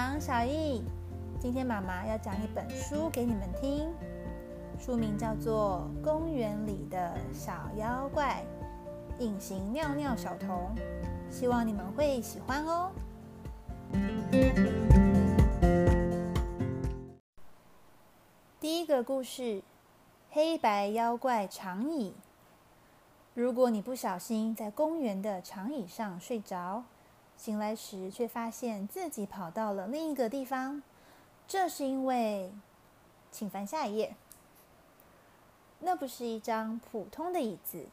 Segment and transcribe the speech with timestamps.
[0.00, 0.82] 长、小易，
[1.38, 3.92] 今天妈妈要讲一本书给你们听，
[4.78, 8.42] 书名叫做《公园里的小妖怪——
[9.20, 10.74] 隐形尿尿小童》，
[11.30, 12.90] 希望你们会喜欢哦。
[18.58, 19.62] 第一个故事：
[20.30, 22.14] 黑白妖怪长椅。
[23.34, 26.84] 如果你不小心在公园的长椅上睡着，
[27.40, 30.82] 醒来时却发现自己跑到了另一个地方，
[31.48, 32.52] 这是因为，
[33.32, 34.14] 请翻下一页。
[35.78, 37.86] 那不是一张普通的椅子，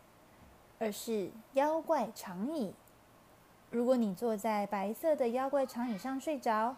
[0.79, 2.73] 而是妖怪长椅。
[3.71, 6.75] 如果你坐在白色的妖怪长椅上睡着，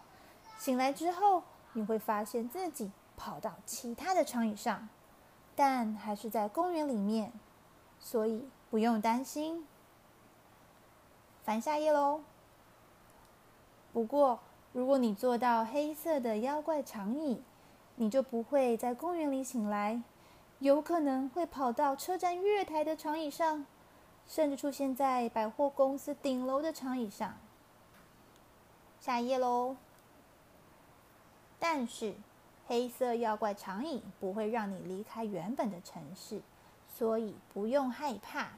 [0.56, 1.42] 醒来之后，
[1.72, 4.88] 你会发现自己跑到其他的长椅上，
[5.56, 7.32] 但还是在公园里面，
[7.98, 9.66] 所以不用担心。
[11.42, 12.20] 翻下页喽。
[13.92, 14.38] 不过，
[14.72, 17.42] 如果你坐到黑色的妖怪长椅，
[17.96, 20.02] 你就不会在公园里醒来，
[20.60, 23.66] 有可能会跑到车站月台的长椅上，
[24.28, 27.36] 甚至出现在百货公司顶楼的长椅上。
[29.00, 29.76] 下一页喽。
[31.58, 32.14] 但是，
[32.66, 36.40] 黑色妖怪长椅不会让你离开原本的城市，
[36.88, 38.50] 所以不用害怕。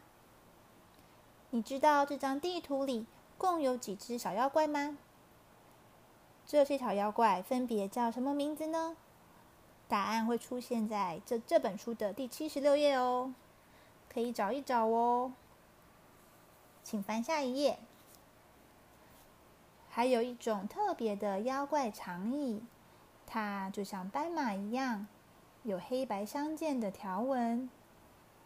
[1.50, 3.06] 你知道这张地图里
[3.38, 4.98] 共有几只小妖怪吗？
[6.46, 8.96] 这些小妖怪分别叫什么名字呢？
[9.88, 13.34] 答案会出现在这这本书的第七十六页哦，
[14.12, 15.32] 可以找一找哦。
[16.82, 17.78] 请翻下一页。
[19.88, 22.62] 还有一种特别的妖怪长椅，
[23.26, 25.06] 它就像斑马一样，
[25.62, 27.68] 有黑白相间的条纹。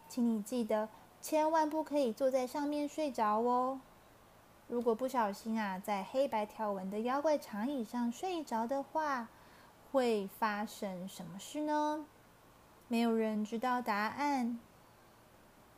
[0.09, 0.89] 请你记得，
[1.21, 3.79] 千万不可以坐在上面睡着哦。
[4.67, 9.29] 如果不小心啊，在黑白条纹的妖怪长椅上睡着的话，
[9.91, 12.05] 会发生什么事呢？
[12.89, 14.59] 没有人知道答案，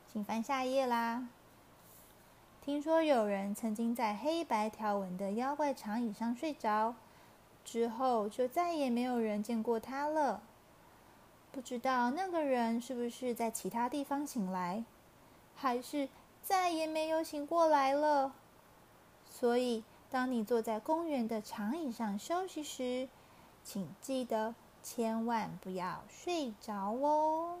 [0.06, 1.28] 请翻下一页啦。
[2.60, 6.94] 听说有人曾经在黑白条纹的妖怪长椅上睡着，
[7.64, 10.42] 之后就再也没有人见过他了。
[11.52, 14.84] 不知道那个人是不是在其他地方醒来，
[15.54, 16.08] 还是
[16.42, 18.34] 再也没有醒过来了？
[19.40, 23.08] 所以，当你坐在公园的长椅上休息时，
[23.64, 27.56] 请记得千万不要睡着哦。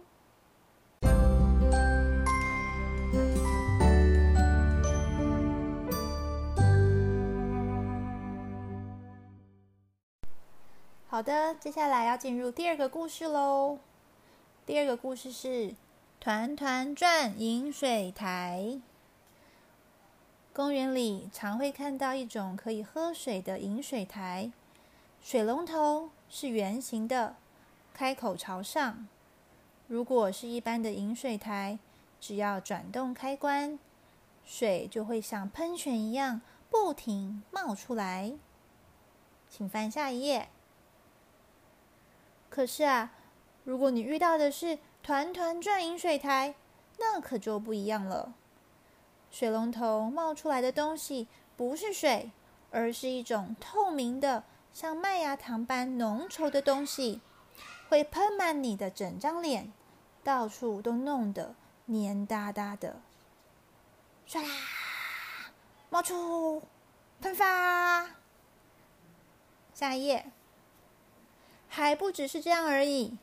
[11.08, 13.78] 好的，接下来要进入第二个故事喽。
[14.66, 15.48] 第二个故事是
[16.20, 18.82] 《团团转饮水台》。
[20.52, 24.50] 公园里常会看到一种可以喝水的饮水台，
[25.22, 27.36] 水龙头是圆形的，
[27.94, 29.06] 开口朝上。
[29.86, 31.78] 如果是一般的饮水台，
[32.20, 33.78] 只要转动开关，
[34.44, 38.32] 水就会像喷泉一样不停冒出来。
[39.48, 40.48] 请翻下一页。
[42.48, 43.12] 可是啊，
[43.62, 46.56] 如果你遇到的是团团转饮水台，
[46.98, 48.34] 那可就不一样了。
[49.30, 52.30] 水龙头冒出来的东西不是水，
[52.70, 57.20] 而是一种透明的、像麦芽糖般浓稠的东西，
[57.88, 59.72] 会喷满你的整张脸，
[60.24, 61.54] 到处都弄得
[61.86, 63.00] 黏哒哒的。
[64.28, 64.48] 唰啦，
[65.90, 66.62] 冒出，
[67.20, 68.10] 喷发。
[69.72, 70.30] 下一页，
[71.68, 73.16] 还不只是这样而已，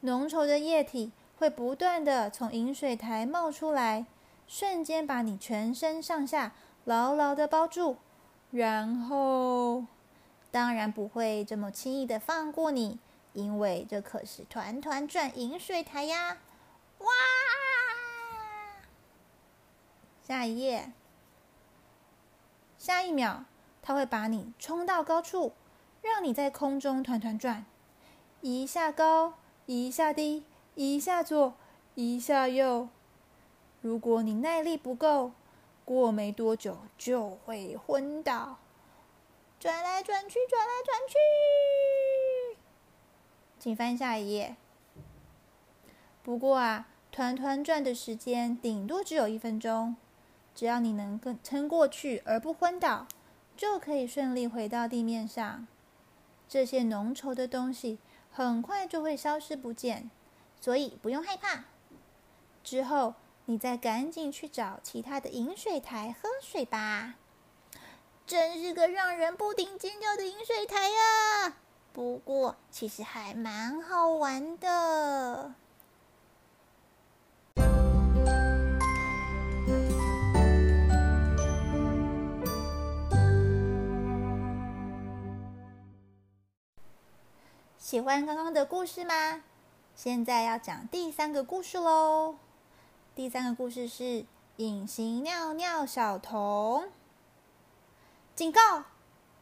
[0.00, 4.06] 浓稠的液体会不断的从饮水台冒出来。
[4.50, 6.50] 瞬间把你全身上下
[6.84, 7.98] 牢牢的包住，
[8.50, 9.84] 然后
[10.50, 12.98] 当然不会这么轻易的放过你，
[13.32, 16.38] 因为这可是团团转饮水台呀！
[16.98, 17.06] 哇！
[20.20, 20.90] 下一页，
[22.76, 23.44] 下一秒，
[23.80, 25.52] 它会把你冲到高处，
[26.02, 27.64] 让你在空中团团转，
[28.40, 29.34] 一下高，
[29.66, 30.44] 一下低，
[30.74, 31.54] 一下左，
[31.94, 32.88] 一下右。
[33.82, 35.32] 如果你耐力不够，
[35.86, 38.58] 过没多久就会昏倒。
[39.58, 42.58] 转来转去，转来转去，
[43.58, 44.56] 请翻下一页。
[46.22, 49.96] 不过啊，团团转的时间顶多只有一分钟，
[50.54, 53.06] 只要你能跟撑过去而不昏倒，
[53.56, 55.66] 就可以顺利回到地面上。
[56.46, 57.98] 这些浓稠的东西
[58.30, 60.10] 很快就会消失不见，
[60.60, 61.64] 所以不用害怕。
[62.62, 63.14] 之后。
[63.50, 67.16] 你再赶紧去找其他的饮水台喝水吧。
[68.24, 71.56] 真是个让人不停尖叫的饮水台啊！
[71.92, 75.52] 不过，其实还蛮好玩的。
[87.76, 89.42] 喜欢刚刚的故事吗？
[89.96, 92.36] 现在要讲第三个故事喽。
[93.20, 94.24] 第三个故事是
[94.56, 96.88] 隐形尿尿小童。
[98.34, 98.84] 警告！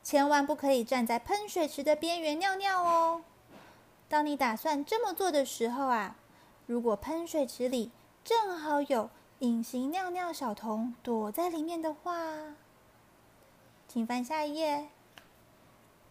[0.03, 3.23] 千万不可以站在喷水池的边缘尿尿哦。
[4.09, 6.17] 当你打算这么做的时候啊，
[6.67, 7.93] 如果喷水池里
[8.25, 12.57] 正好有隐形尿尿小童躲在里面的话，
[13.87, 14.89] 请翻下一页。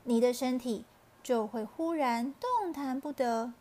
[0.06, 0.86] 你的身体
[1.22, 3.52] 就会忽然动弹不得，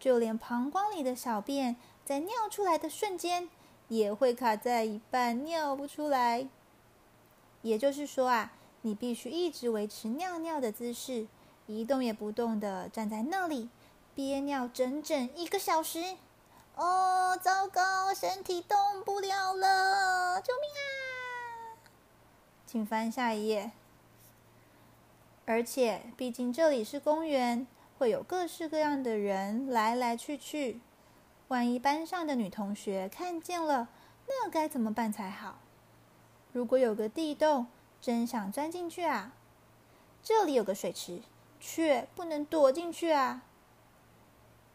[0.00, 3.48] 就连膀胱里的小便在尿出来的瞬间
[3.88, 6.48] 也会卡在一半，尿不出来。
[7.62, 8.52] 也就是说啊。
[8.86, 11.26] 你必须一直维持尿尿的姿势，
[11.66, 13.70] 一动也不动的站在那里，
[14.14, 16.18] 憋尿整整一个小时。
[16.76, 21.80] 哦，糟糕，身体动不了了，救命啊！
[22.66, 23.70] 请翻下一页。
[25.46, 27.66] 而且，毕竟这里是公园，
[27.98, 30.78] 会有各式各样的人来来去去。
[31.48, 33.88] 万一班上的女同学看见了，
[34.26, 35.58] 那该怎么办才好？
[36.52, 37.66] 如果有个地洞。
[38.00, 39.32] 真想钻进去啊！
[40.22, 41.22] 这里有个水池，
[41.58, 43.44] 却不能躲进去啊！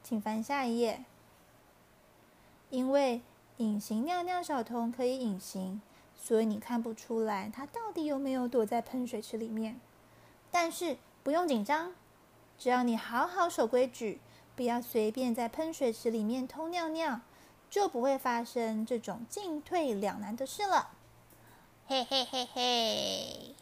[0.02, 1.06] 请翻下一页。
[2.72, 3.22] 因为
[3.58, 5.80] 隐形尿尿小童可以隐形，
[6.16, 9.80] 所以你看不出来他到底有没有躲在喷水池里面。
[10.50, 11.94] 但是不用紧张，
[12.58, 14.20] 只要你好好守规矩，
[14.60, 17.22] 不要随便在喷水池里面偷尿尿，
[17.70, 20.90] 就不会发生这种进退两难的事了。
[21.88, 23.56] 嘿嘿嘿嘿，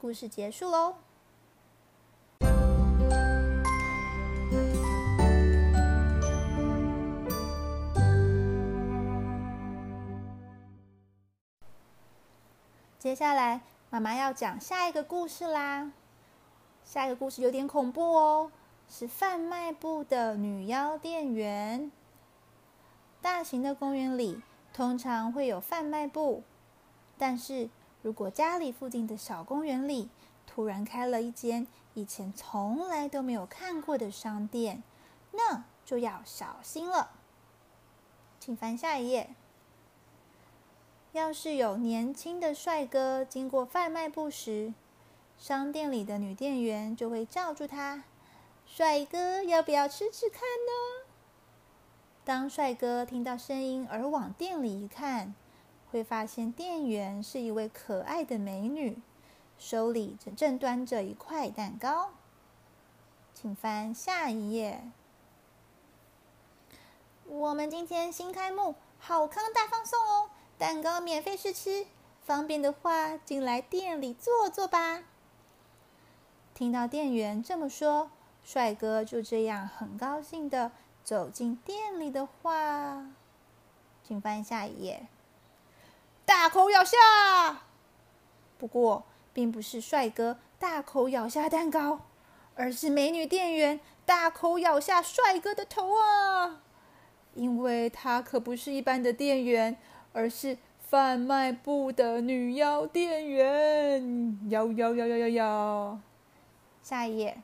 [0.00, 0.94] 故事结束喽。
[13.00, 15.90] 接下来，妈妈要讲下一个故事啦。
[16.84, 18.52] 下一个故事有点恐怖哦，
[18.94, 21.90] 是贩卖部的女妖店员。
[23.22, 24.42] 大型的公园里。
[24.74, 26.42] 通常会有贩卖部，
[27.18, 27.68] 但是
[28.00, 30.08] 如果家里附近的小公园里
[30.46, 34.82] 突然开了一间以前从来都没有看过的商店，
[35.32, 37.10] 那就要小心了。
[38.40, 39.34] 请翻下一页。
[41.12, 44.72] 要是有年轻的帅哥经过贩卖部时，
[45.36, 48.04] 商店里的女店员就会叫住他
[48.74, 51.04] ：“帅哥，要不要吃吃看呢？”
[52.24, 55.34] 当帅哥听到声音而往店里一看，
[55.90, 58.96] 会发现店员是一位可爱的美女，
[59.58, 62.12] 手里正端着一块蛋糕。
[63.34, 64.90] 请翻下一页。
[67.26, 70.30] 我们今天新开幕，好康大放送哦！
[70.56, 71.86] 蛋糕免费试吃，
[72.24, 75.02] 方便的话进来店里坐坐吧。
[76.54, 78.10] 听到店员这么说，
[78.44, 80.72] 帅哥就这样很高兴的。
[81.04, 83.06] 走进店里的话，
[84.04, 85.08] 请翻下一页。
[86.24, 86.96] 大口咬下，
[88.56, 92.02] 不过并不是帅哥大口咬下蛋糕，
[92.54, 96.62] 而是美女店员大口咬下帅哥的头啊！
[97.34, 99.76] 因为她可不是一般的店员，
[100.12, 104.48] 而是贩卖部的女妖店员。
[104.50, 105.98] 咬咬咬咬咬咬，
[106.80, 107.42] 下一页。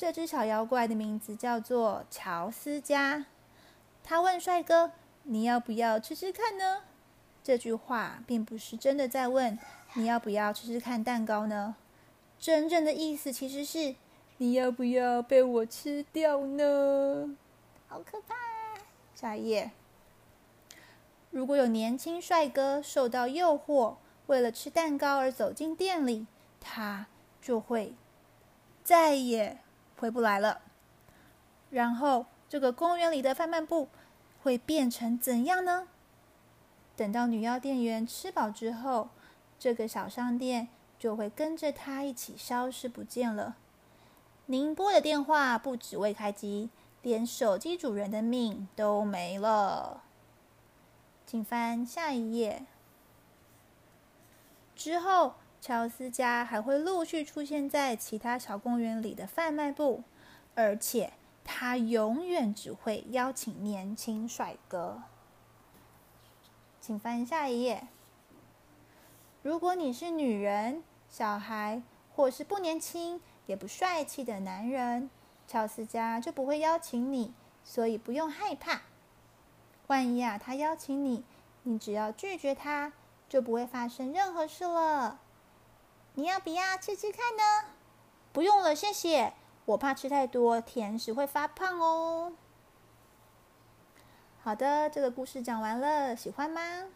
[0.00, 3.26] 这只小妖怪的名字叫做乔斯加。
[4.02, 4.92] 他问帅哥
[5.24, 6.84] ：“你要不要吃吃看呢？”
[7.44, 9.58] 这句话并不是真的在问
[9.92, 11.76] 你要不要吃吃看蛋糕呢，
[12.38, 13.94] 真正的意思其实是
[14.38, 17.36] 你要不要被我吃掉呢？
[17.86, 18.34] 好可怕！
[19.14, 19.70] 下一页。
[21.30, 23.96] 如果有年轻帅哥受到诱惑，
[24.28, 26.26] 为了吃蛋糕而走进店里，
[26.58, 27.08] 他
[27.42, 27.92] 就会
[28.82, 29.58] 再也。
[30.00, 30.62] 回不来了。
[31.68, 33.88] 然后，这个公园里的贩卖部
[34.42, 35.86] 会变成怎样呢？
[36.96, 39.10] 等到女妖店员吃饱之后，
[39.58, 43.56] 这个小商店就会跟着他一起消失不见了。
[44.46, 46.70] 您拨的电话不止未开机，
[47.02, 50.02] 连手机主人的命都没了。
[51.26, 52.64] 请翻下一页。
[54.74, 55.34] 之后。
[55.60, 60.02] 乔斯家还会陆续出现在其他小公园里的贩卖部，
[60.54, 61.12] 而且
[61.44, 65.02] 他永远只会邀请年轻帅哥。
[66.80, 67.88] 请翻下一页。
[69.42, 71.82] 如果你是女人、小孩，
[72.14, 75.10] 或是不年轻也不帅气的男人，
[75.46, 78.80] 乔斯家就不会邀请你，所以不用害怕。
[79.88, 81.22] 万一啊，他邀请你，
[81.64, 82.94] 你只要拒绝他，
[83.28, 85.20] 就不会发生任何事了。
[86.14, 87.68] 你要不要吃吃看呢？
[88.32, 89.32] 不用了，谢谢。
[89.64, 92.32] 我怕吃太多甜食会发胖哦。
[94.42, 96.86] 好的，这个故事讲完了，喜欢吗？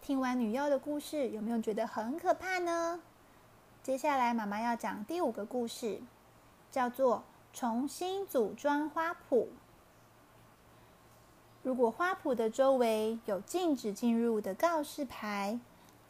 [0.00, 3.00] 听完女妖的故事，有没有觉得很可怕呢？
[3.82, 6.00] 接下来妈妈要讲第五个故事，
[6.70, 9.48] 叫做“重新组装花圃”。
[11.62, 15.58] 如果花圃的周围有禁止进入的告示牌，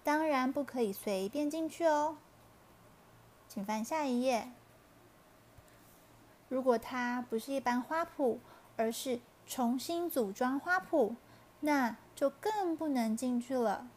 [0.05, 2.19] 当然不可以随便进去哦。
[3.49, 4.53] 请翻下一页。
[6.49, 8.39] 如果它不是一般花圃，
[8.77, 11.17] 而是重新组装花圃，
[11.61, 13.89] 那就更不能进去了。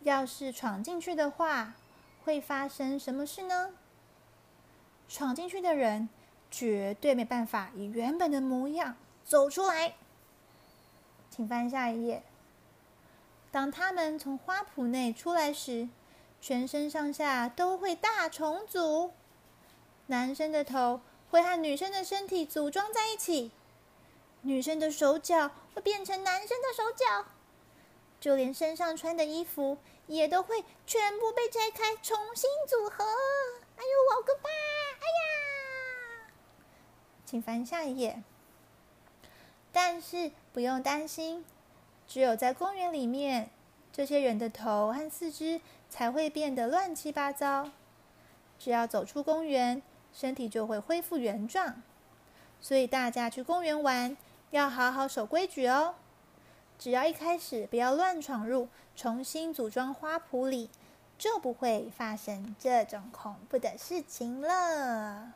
[0.00, 1.74] 要是闯进去的话，
[2.24, 3.72] 会发生什么事呢？
[5.08, 6.08] 闯进去的人
[6.50, 9.94] 绝对没办法以原本的模样走出来。
[11.30, 12.22] 请翻下一页。
[13.50, 15.88] 当他们从花圃内出来时，
[16.40, 19.12] 全身上下都会大重组。
[20.06, 21.00] 男生的头
[21.30, 23.50] 会和女生的身体组装在一起，
[24.42, 27.26] 女生的手脚会变成男生的手脚，
[28.20, 33.04] 就连身上穿的衣服也都会全部被拆开，重新组合。
[33.76, 34.67] 哎呦，好可怕！
[37.28, 38.22] 请翻下一页。
[39.70, 41.44] 但是不用担心，
[42.06, 43.50] 只有在公园里面，
[43.92, 47.68] 这些人的头和四肢才会变得乱七八糟。
[48.58, 51.82] 只要走出公园，身体就会恢复原状。
[52.62, 54.16] 所以大家去公园玩，
[54.50, 55.96] 要好好守规矩哦。
[56.78, 60.70] 只要一开始不要乱闯入重新组装花圃里，
[61.18, 65.34] 就不会发生这种恐怖的事情了。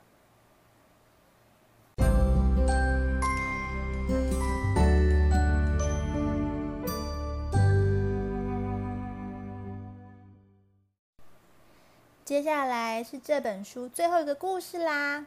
[12.32, 15.26] 接下来是这本书最后一个故事啦。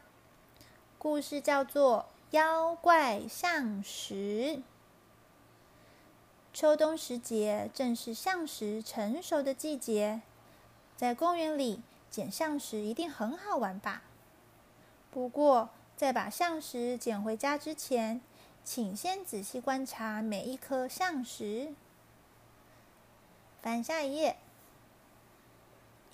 [0.97, 4.15] 故事叫做《妖怪象石》。
[6.51, 10.23] 秋冬时节正是象石成熟的季节，
[10.97, 14.01] 在公园里捡象石一定很好玩吧？
[15.11, 18.19] 不过，在把象石捡回家之前，
[18.63, 21.75] 请先仔细观察每一颗象石。
[23.61, 24.37] 翻下一页。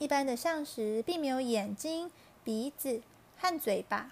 [0.01, 2.09] 一般的象石并没有眼睛、
[2.43, 3.03] 鼻子
[3.37, 4.09] 和嘴巴，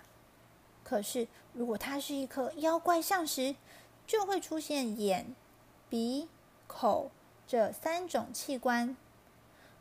[0.83, 3.55] 可是如果它是一颗妖怪象石，
[4.05, 5.33] 就会出现眼、
[5.89, 6.29] 鼻、
[6.67, 7.09] 口
[7.47, 8.95] 这三种器官。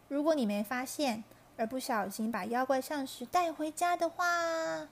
[0.09, 1.25] 如果你没发现，
[1.59, 4.89] 而不小心把妖怪象石带回家的话，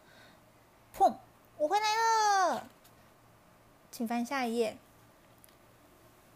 [0.95, 1.15] 砰！
[1.57, 2.69] 我回来了，
[3.91, 4.77] 请翻下一页。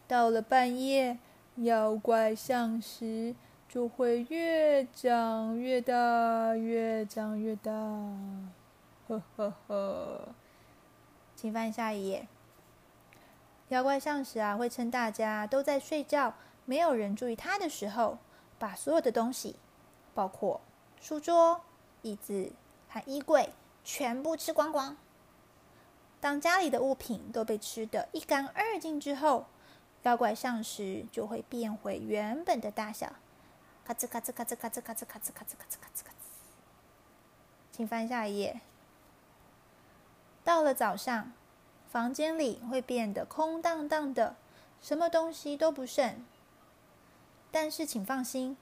[0.07, 1.19] 到了半夜，
[1.57, 3.35] 妖怪象石。
[3.73, 7.71] 就会越长越大，越长越大，
[9.07, 10.27] 呵呵呵。
[11.37, 12.27] 请翻下一页。
[13.69, 16.33] 妖怪象石啊，会趁大家都在睡觉，
[16.65, 18.17] 没有人注意它的时候，
[18.59, 19.55] 把所有的东西，
[20.13, 20.59] 包括
[20.99, 21.61] 书桌、
[22.01, 22.51] 椅子
[22.89, 23.51] 和衣柜，
[23.85, 24.97] 全部吃光光。
[26.19, 29.45] 当家里的物品都被吃得一干二净之后，
[30.03, 33.13] 妖怪象石就会变回原本的大小。
[33.83, 36.05] 咔吱咔吱咔吱咔吱咔吱咔吱咔吱咔吱咔吱，
[37.71, 38.61] 请翻下一页。
[40.43, 41.33] 到了早上，
[41.91, 44.35] 房间里会变得空荡荡的，
[44.81, 46.23] 什么东西都不剩。
[47.51, 48.55] 但是请放心，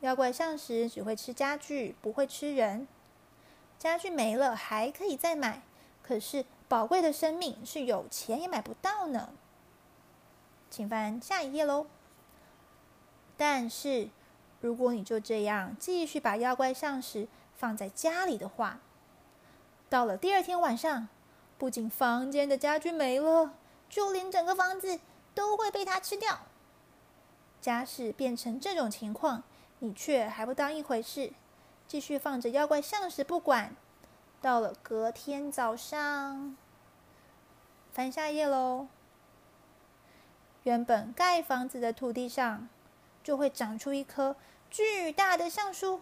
[0.00, 2.88] 妖怪上时只会吃家具，不会吃人。
[3.78, 5.62] 家具没了还可以再买，
[6.02, 9.34] 可是宝贵的生命是有钱也买不到呢。
[10.70, 11.86] 请翻下一页喽。
[13.36, 14.08] 但是。
[14.64, 18.78] 如果你就这样继续把妖怪象石放在家里的话，
[19.90, 21.06] 到了第二天晚上，
[21.58, 23.52] 不仅房间的家具没了，
[23.90, 25.00] 就连整个房子
[25.34, 26.38] 都会被它吃掉。
[27.60, 29.42] 家事变成这种情况，
[29.80, 31.34] 你却还不当一回事，
[31.86, 33.76] 继续放着妖怪象石不管。
[34.40, 36.56] 到了隔天早上，
[37.92, 38.86] 翻下页喽，
[40.62, 42.66] 原本盖房子的土地上
[43.22, 44.34] 就会长出一棵。
[44.74, 46.00] 巨大的橡树，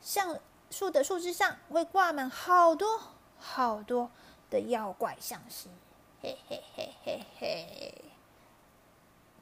[0.00, 0.38] 橡
[0.70, 3.00] 树的树枝上会挂满好多
[3.36, 4.12] 好多
[4.48, 5.66] 的妖怪象石，
[6.22, 8.04] 嘿嘿嘿嘿嘿。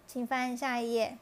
[0.07, 1.19] 请翻下一页。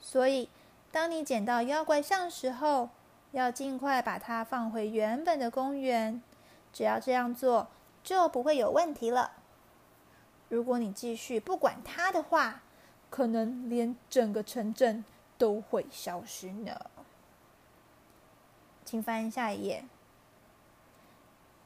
[0.00, 0.48] 所以，
[0.90, 2.90] 当你捡到妖怪象石后，
[3.30, 6.20] 要尽快把它放回原本的公园。
[6.72, 7.68] 只要这样做，
[8.02, 9.30] 就不会有问题了。
[10.48, 12.62] 如果你继续不管它的话，
[13.08, 15.04] 可能连整个城镇
[15.38, 16.90] 都会消失呢。
[18.84, 19.84] 请翻下一页。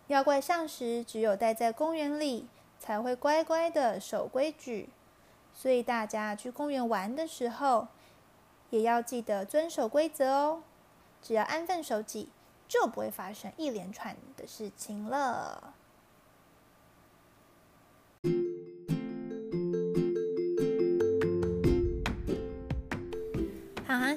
[0.09, 2.49] 妖怪象石只有待在公园里，
[2.79, 4.91] 才会乖乖的守规矩。
[5.55, 7.89] 所以大家去公园玩的时候，
[8.71, 10.63] 也要记得遵守规则哦。
[11.23, 12.31] 只要安分守己，
[12.67, 15.75] 就不会发生一连串的事情了。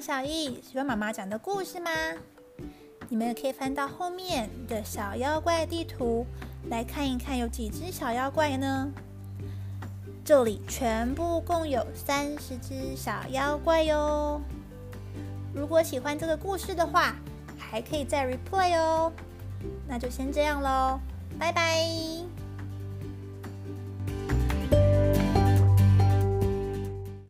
[0.00, 1.90] 小艺，喜欢妈妈讲的故事吗？
[3.08, 6.26] 你们可以翻到后面的小妖怪地图
[6.68, 8.90] 来看一看，有几只小妖怪呢？
[10.24, 14.40] 这里全部共有三十只小妖怪哟。
[15.54, 17.14] 如果喜欢这个故事的话，
[17.56, 19.12] 还可以再 replay 哦。
[19.88, 20.98] 那就先这样喽，
[21.38, 22.25] 拜拜。